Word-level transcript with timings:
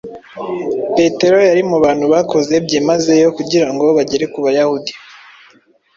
petero 0.95 1.37
yari 1.49 1.61
mu 1.69 1.77
bantu 1.83 2.05
bakoze 2.13 2.53
byimazeyo 2.65 3.27
kugira 3.37 3.67
ngo 3.73 3.85
bagere 3.97 4.25
ku 4.33 4.39
bayahudi 4.45 4.91